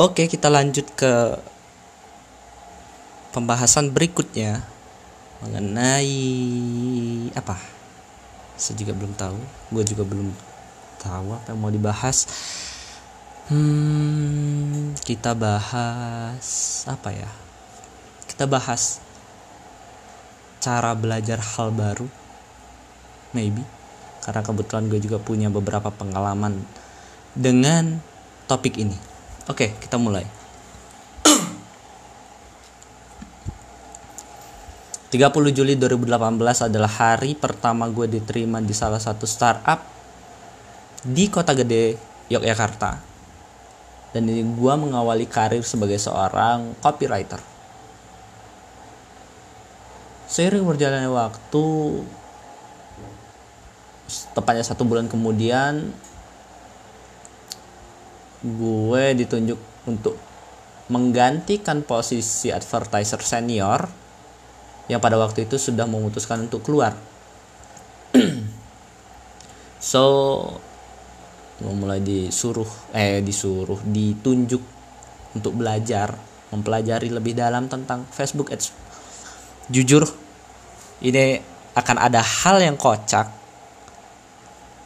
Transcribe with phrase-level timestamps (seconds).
[0.00, 1.12] Oke, kita lanjut ke
[3.36, 4.64] pembahasan berikutnya
[5.44, 6.16] mengenai
[7.36, 7.60] apa?
[8.56, 9.36] Saya juga belum tahu.
[9.68, 10.32] Gue juga belum
[11.04, 12.24] tahu apa yang mau dibahas.
[13.52, 16.48] Hmm, kita bahas
[16.88, 17.28] apa ya?
[18.24, 19.04] Kita bahas
[20.64, 22.08] cara belajar hal baru.
[23.36, 23.68] Maybe
[24.24, 26.56] karena kebetulan gue juga punya beberapa pengalaman
[27.36, 28.00] dengan
[28.48, 29.09] topik ini.
[29.48, 30.40] Oke, kita mulai.
[35.10, 39.82] 30 Juli 2018 adalah hari pertama gue diterima di salah satu startup
[41.02, 41.98] di kota gede
[42.30, 43.02] Yogyakarta.
[44.14, 47.42] Dan ini gue mengawali karir sebagai seorang copywriter.
[50.30, 51.66] Seiring berjalannya waktu,
[54.30, 55.90] tepatnya satu bulan kemudian,
[58.40, 60.16] gue ditunjuk untuk
[60.90, 63.80] menggantikan posisi advertiser senior
[64.90, 66.96] yang pada waktu itu sudah memutuskan untuk keluar.
[69.78, 70.02] so
[71.60, 74.62] mulai disuruh eh disuruh ditunjuk
[75.36, 76.16] untuk belajar
[76.50, 78.72] mempelajari lebih dalam tentang Facebook Ads.
[79.70, 80.02] Jujur
[81.06, 81.38] ini
[81.76, 83.30] akan ada hal yang kocak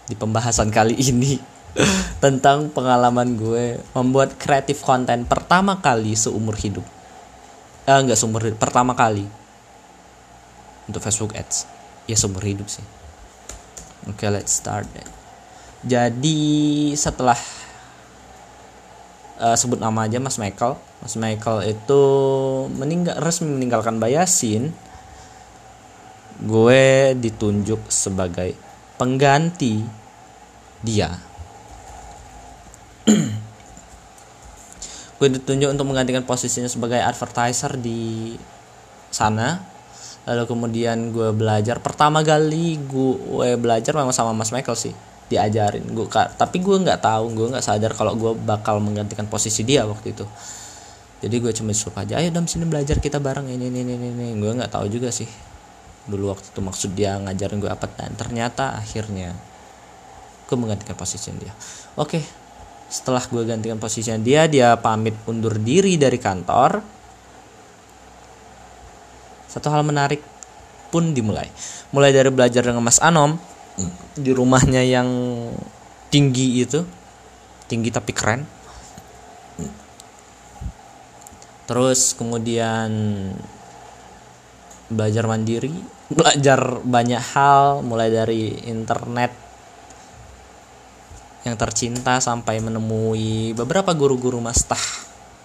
[0.05, 1.54] di pembahasan kali ini
[2.25, 6.87] tentang pengalaman gue membuat kreatif konten pertama kali seumur hidup.
[7.85, 9.27] Eh, enggak seumur hidup, pertama kali.
[10.87, 11.67] Untuk Facebook Ads.
[12.07, 12.85] Ya seumur hidup sih.
[14.05, 15.09] Oke okay, let's start then.
[15.85, 16.41] jadi
[16.97, 17.37] setelah
[19.41, 20.77] uh, sebut nama aja Mas Michael.
[21.01, 22.03] Mas Michael itu
[22.73, 24.73] meninggal resmi meninggalkan Bayasin.
[26.41, 28.57] Gue ditunjuk sebagai
[28.97, 29.85] pengganti
[30.85, 31.34] dia
[35.25, 38.37] gue ditunjuk untuk menggantikan posisinya sebagai advertiser di
[39.09, 39.65] sana.
[40.29, 41.81] Lalu kemudian gue belajar.
[41.81, 44.93] Pertama kali gue belajar memang sama Mas Michael sih
[45.33, 45.81] diajarin.
[45.97, 50.13] Gue tapi gue nggak tahu gue nggak sadar kalau gue bakal menggantikan posisi dia waktu
[50.13, 50.29] itu.
[51.25, 53.49] Jadi gue cuma suruh aja ayo dalam sini belajar kita bareng.
[53.49, 54.27] Ini ini ini ini.
[54.37, 55.29] Gue nggak tahu juga sih
[56.05, 57.89] dulu waktu itu maksud dia ngajarin gue apa.
[57.97, 59.33] Dan ternyata akhirnya
[60.45, 61.57] gue menggantikan posisi dia.
[61.97, 62.44] Oke
[62.89, 66.95] setelah gue gantikan posisinya dia dia pamit undur diri dari kantor
[69.55, 70.19] satu hal menarik
[70.91, 71.47] pun dimulai.
[71.95, 73.39] Mulai dari belajar dengan Mas Anom
[74.19, 75.07] di rumahnya yang
[76.11, 76.83] tinggi itu,
[77.71, 78.43] tinggi tapi keren.
[81.71, 82.91] Terus kemudian
[84.91, 85.71] belajar mandiri,
[86.11, 89.44] belajar banyak hal mulai dari internet
[91.45, 94.81] yang tercinta sampai menemui beberapa guru-guru mastah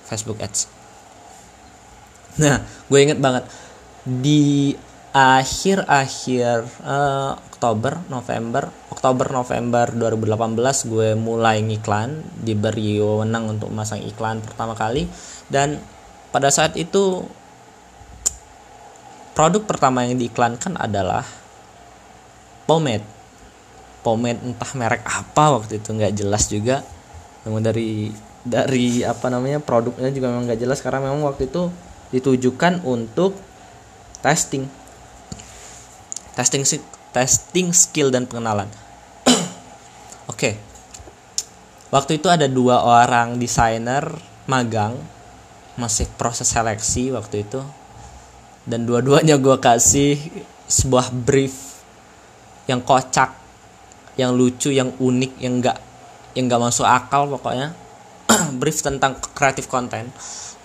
[0.08, 0.72] Facebook Ads.
[2.40, 3.44] Nah, gue inget banget.
[4.08, 4.74] Di
[5.12, 14.40] akhir-akhir uh, Oktober November Oktober November 2018 gue mulai ngiklan diberi wewenang untuk memasang iklan
[14.40, 15.12] pertama kali.
[15.52, 15.84] Dan
[16.32, 17.28] pada saat itu
[19.36, 21.28] produk pertama yang diiklankan adalah
[22.64, 23.19] pomade
[24.10, 26.82] pomade entah merek apa waktu itu nggak jelas juga.
[27.46, 28.10] Memang dari
[28.42, 31.70] dari apa namanya produknya juga memang nggak jelas karena memang waktu itu
[32.10, 33.38] ditujukan untuk
[34.26, 34.66] testing.
[36.34, 36.66] Testing
[37.14, 38.66] testing skill dan pengenalan.
[40.32, 40.34] Oke.
[40.34, 40.54] Okay.
[41.90, 44.06] waktu itu ada dua orang desainer
[44.46, 44.94] magang
[45.78, 47.62] masih proses seleksi waktu itu.
[48.66, 50.20] Dan dua-duanya gue kasih
[50.70, 51.82] sebuah brief
[52.70, 53.39] yang kocak
[54.20, 55.80] yang lucu yang unik yang enggak
[56.36, 57.72] yang enggak masuk akal pokoknya.
[58.60, 60.12] Brief tentang kreatif konten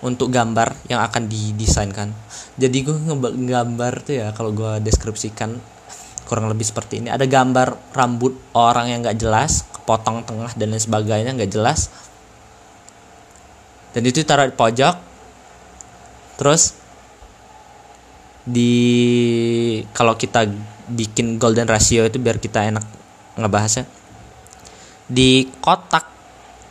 [0.03, 2.11] untuk gambar yang akan didesainkan.
[2.59, 5.55] Jadi gue ngegambar tuh ya kalau gue deskripsikan
[6.27, 7.09] kurang lebih seperti ini.
[7.09, 11.89] Ada gambar rambut orang yang nggak jelas kepotong tengah dan lain sebagainya nggak jelas.
[13.95, 14.95] Dan itu taruh di pojok.
[16.35, 16.75] Terus
[18.45, 18.73] di
[19.95, 20.45] kalau kita
[20.85, 22.85] bikin golden ratio itu biar kita enak
[23.39, 23.85] ngebahasnya.
[25.05, 26.11] Di kotak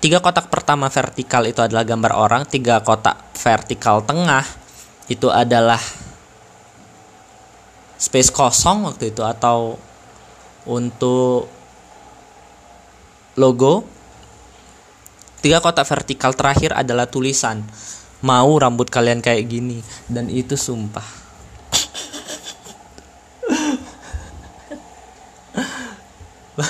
[0.03, 4.45] tiga kotak pertama vertikal itu adalah gambar orang tiga kotak vertikal tengah
[5.09, 5.81] itu adalah
[7.97, 9.81] space kosong waktu itu atau
[10.69, 11.49] untuk
[13.41, 13.85] logo.
[15.41, 17.61] Tiga kotak vertikal terakhir adalah tulisan
[18.25, 19.85] mau rambut kalian kayak gini.
[20.09, 21.24] Dan itu sumpah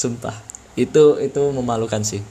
[0.00, 0.36] sumpah.
[0.78, 2.22] Itu itu memalukan sih.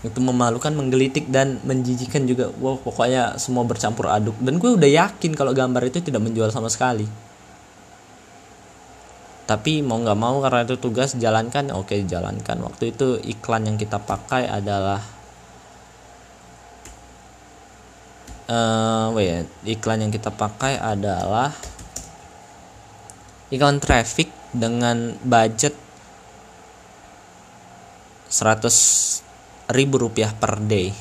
[0.00, 2.48] Itu memalukan menggelitik dan menjijikan juga.
[2.60, 4.36] Wow pokoknya semua bercampur aduk.
[4.40, 7.04] Dan gue udah yakin kalau gambar itu tidak menjual sama sekali.
[9.44, 11.74] Tapi mau nggak mau karena itu tugas jalankan.
[11.74, 12.56] Oke jalankan.
[12.62, 15.02] Waktu itu iklan yang kita pakai adalah
[18.50, 21.54] uh, wait, iklan yang kita pakai adalah
[23.50, 25.74] iklan traffic dengan budget
[28.30, 30.94] 100 ribu rupiah per day.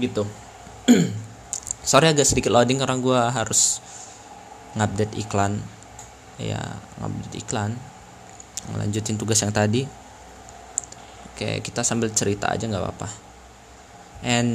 [0.00, 0.24] Gitu
[1.90, 3.82] sorry agak sedikit loading karena gue harus
[4.78, 5.58] ngupdate iklan.
[6.38, 7.74] Ya ngupdate iklan.
[8.78, 9.82] Lanjutin tugas yang tadi.
[11.34, 13.10] Oke kita sambil cerita aja nggak apa-apa.
[14.22, 14.52] And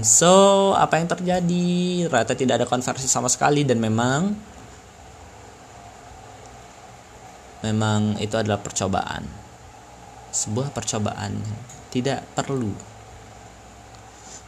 [0.00, 1.68] so apa yang terjadi?
[2.08, 4.32] Rata tidak ada konversi sama sekali dan memang
[7.60, 9.28] memang itu adalah percobaan.
[10.32, 11.36] Sebuah percobaan.
[11.92, 12.97] Tidak perlu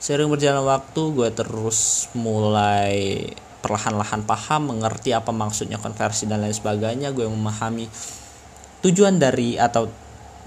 [0.00, 3.28] sering berjalan waktu gue terus mulai
[3.60, 7.12] perlahan-lahan paham mengerti apa maksudnya konversi dan lain sebagainya.
[7.12, 7.84] Gue memahami
[8.80, 9.84] tujuan dari atau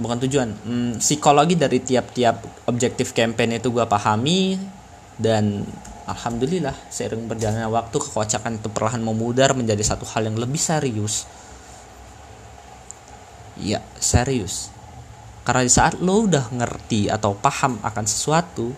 [0.01, 4.57] bukan tujuan hmm, psikologi dari tiap-tiap objektif campaign itu gue pahami.
[5.13, 5.61] Dan
[6.09, 11.29] alhamdulillah seiring berjalannya waktu kekocakan itu perlahan memudar menjadi satu hal yang lebih serius.
[13.61, 14.73] Ya serius.
[15.45, 18.73] Karena di saat lo udah ngerti atau paham akan sesuatu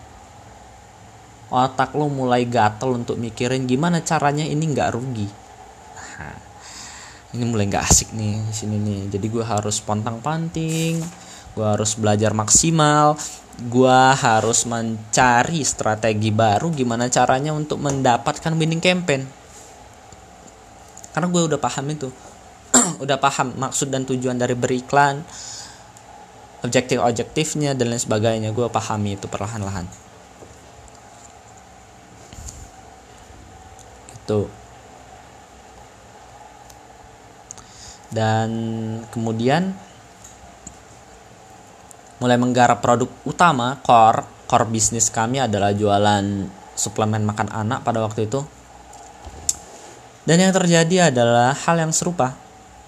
[1.50, 5.28] otak lo mulai gatel untuk mikirin gimana caranya ini nggak rugi.
[6.16, 6.36] Nah,
[7.34, 9.00] ini mulai nggak asik nih sini nih.
[9.14, 11.02] Jadi gue harus pontang panting
[11.56, 13.16] gue harus belajar maksimal
[13.56, 19.24] gue harus mencari strategi baru gimana caranya untuk mendapatkan winning campaign.
[21.16, 22.12] Karena gue udah paham itu.
[23.00, 25.24] Udah paham maksud dan tujuan dari beriklan
[26.60, 28.52] objektif objektifnya dan lain sebagainya.
[28.52, 29.88] Gue pahami itu perlahan-lahan
[34.26, 34.50] gitu
[38.10, 38.50] dan
[39.14, 39.70] kemudian
[42.18, 48.30] mulai menggarap produk utama core core bisnis kami adalah jualan suplemen makan anak pada waktu
[48.30, 48.46] itu.
[50.26, 52.34] Dan yang terjadi adalah hal yang serupa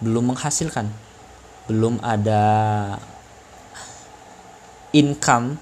[0.02, 0.90] belum menghasilkan.
[1.70, 2.46] Belum ada
[4.90, 5.58] income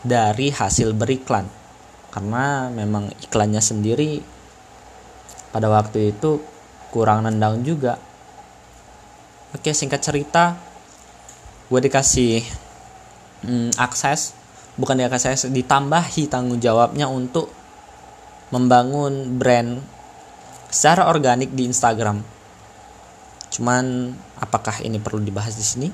[0.00, 1.59] dari hasil beriklan
[2.10, 4.22] karena memang iklannya sendiri
[5.54, 6.42] pada waktu itu
[6.90, 7.98] kurang nendang juga
[9.50, 10.54] Oke singkat cerita
[11.66, 12.46] gue dikasih
[13.46, 14.34] hmm, akses
[14.78, 17.50] bukan dikasih ditambahi tanggung jawabnya untuk
[18.54, 19.82] membangun brand
[20.70, 22.22] secara organik di Instagram.
[23.50, 25.88] Cuman apakah ini perlu dibahas di sini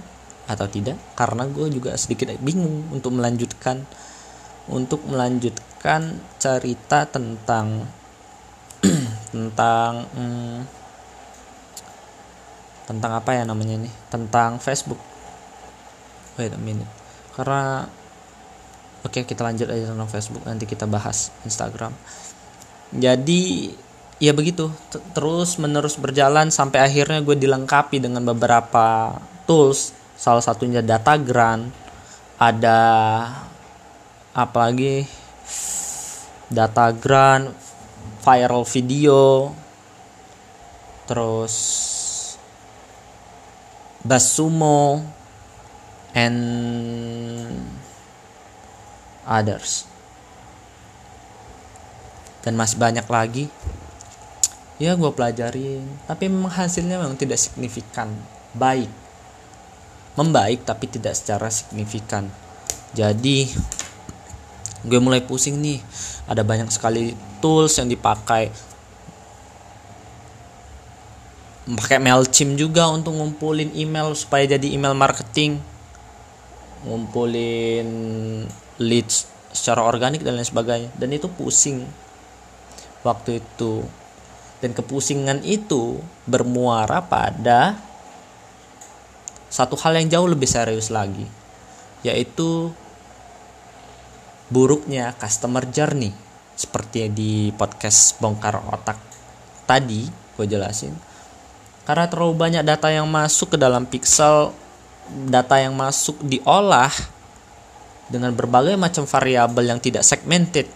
[0.49, 1.01] atau tidak?
[1.17, 3.85] Karena gue juga sedikit bingung untuk melanjutkan
[4.67, 7.87] untuk melanjutkan cerita tentang
[9.33, 10.59] tentang hmm,
[12.87, 13.91] tentang apa ya namanya ini?
[14.11, 14.99] Tentang Facebook.
[16.39, 16.89] Wait a minute.
[17.35, 17.87] Karena
[19.03, 20.43] oke okay, kita lanjut aja tentang Facebook.
[20.47, 21.95] Nanti kita bahas Instagram.
[22.95, 23.75] Jadi
[24.23, 24.71] ya begitu.
[25.13, 29.93] Terus menerus berjalan sampai akhirnya gue dilengkapi dengan beberapa tools.
[30.17, 31.69] Salah satunya data grant
[32.37, 32.81] ada
[34.37, 35.09] apalagi
[36.53, 37.57] data grant
[38.21, 39.49] viral video
[41.09, 41.55] terus
[44.07, 45.03] Basumo
[46.15, 46.39] and
[49.27, 49.83] others.
[52.47, 53.51] Dan masih banyak lagi.
[54.79, 55.83] Ya gue pelajarin.
[56.07, 58.15] Tapi memang hasilnya memang tidak signifikan.
[58.55, 58.87] Baik.
[60.15, 62.31] Membaik tapi tidak secara signifikan.
[62.95, 63.51] Jadi
[64.87, 65.83] gue mulai pusing nih.
[66.31, 67.13] Ada banyak sekali
[67.43, 68.55] tools yang dipakai.
[71.67, 75.59] Pakai Mailchimp juga untuk ngumpulin email supaya jadi email marketing.
[76.87, 77.89] Ngumpulin
[78.79, 80.95] leads secara organik dan lain sebagainya.
[80.95, 81.83] Dan itu pusing
[83.03, 83.83] waktu itu.
[84.63, 87.77] Dan kepusingan itu bermuara pada
[89.51, 91.27] satu hal yang jauh lebih serius lagi
[92.05, 92.71] yaitu
[94.51, 96.15] buruknya customer journey.
[96.57, 98.97] Seperti di podcast bongkar otak
[99.69, 100.95] tadi gue jelasin.
[101.87, 104.51] Karena terlalu banyak data yang masuk ke dalam pixel
[105.07, 106.91] data yang masuk diolah
[108.11, 110.67] dengan berbagai macam variabel yang tidak segmented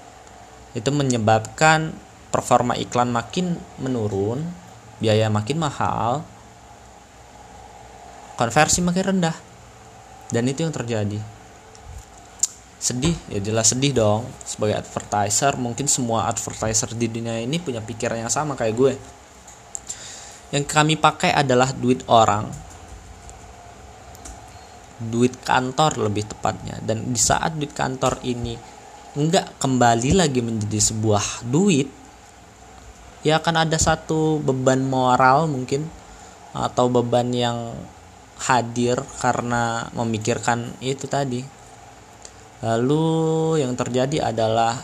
[0.71, 1.91] itu menyebabkan
[2.31, 4.47] performa iklan makin menurun
[5.03, 6.23] biaya makin mahal
[8.39, 9.37] konversi makin rendah.
[10.31, 11.19] Dan itu yang terjadi
[12.81, 13.15] sedih?
[13.29, 14.25] Ya jelas sedih dong.
[14.43, 18.93] Sebagai advertiser mungkin semua advertiser di dunia ini punya pikiran yang sama kayak gue.
[20.51, 22.49] Yang kami pakai adalah duit orang.
[24.99, 26.81] Duit kantor lebih tepatnya.
[26.81, 28.57] Dan di saat duit kantor ini
[29.11, 31.91] nggak kembali lagi menjadi sebuah duit
[33.27, 35.85] ya akan ada satu beban moral mungkin
[36.55, 37.75] atau beban yang
[38.41, 41.45] hadir karena memikirkan itu tadi
[42.61, 44.77] lalu yang terjadi adalah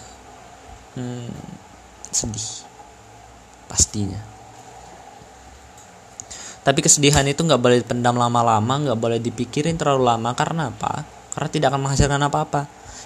[0.97, 1.29] hmm,
[2.09, 2.49] sedih
[3.69, 4.21] pastinya.
[6.67, 10.35] Tapi kesedihan itu nggak boleh dipendam lama-lama nggak boleh dipikirin terlalu lama.
[10.35, 11.07] Karena apa?
[11.31, 12.63] Karena tidak akan menghasilkan apa-apa.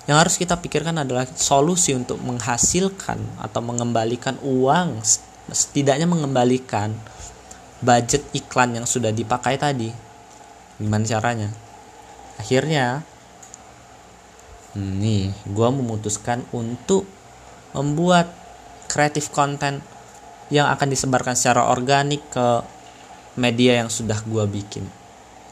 [0.09, 5.05] Yang harus kita pikirkan adalah solusi untuk menghasilkan atau mengembalikan uang
[5.53, 6.95] setidaknya mengembalikan
[7.85, 9.93] budget iklan yang sudah dipakai tadi.
[10.81, 11.53] Gimana caranya?
[12.41, 13.05] Akhirnya
[14.79, 17.03] nih gue memutuskan untuk
[17.75, 18.31] membuat
[18.87, 19.83] kreatif konten
[20.51, 22.63] yang akan disebarkan secara organik ke
[23.39, 24.87] media yang sudah gue bikin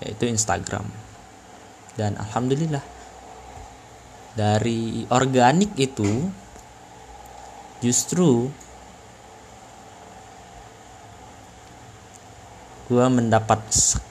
[0.03, 0.87] yaitu Instagram.
[1.99, 2.83] Dan alhamdulillah
[4.39, 6.31] dari organik itu
[7.83, 8.47] justru
[12.87, 13.59] gue mendapat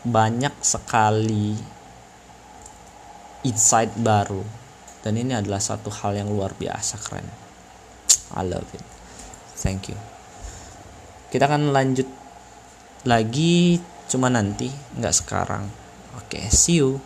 [0.04, 1.56] banyak sekali
[3.48, 4.67] insight baru
[5.08, 7.24] dan ini adalah satu hal yang luar biasa keren.
[8.36, 8.84] I love it.
[9.56, 9.96] Thank you.
[11.32, 12.12] Kita akan lanjut
[13.08, 13.80] lagi
[14.12, 15.64] cuma nanti nggak sekarang.
[16.20, 17.00] Oke okay, see you